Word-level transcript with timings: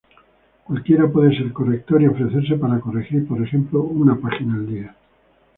Cualquiera 0.63 1.07
puede 1.11 1.37
ser 1.37 1.53
corrector 1.53 2.01
y 2.01 2.07
ofrecerse 2.07 2.55
para 2.55 2.79
corregir, 2.79 3.27
por 3.27 3.39
ejemplo, 3.39 3.83
una 3.83 4.19
página 4.19 4.55
al 4.55 4.65
día. 4.65 4.95